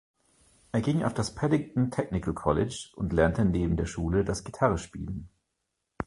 [0.71, 5.29] Er ging auf das Paddington Technical College und lernte neben der Schule das Gitarrespielen.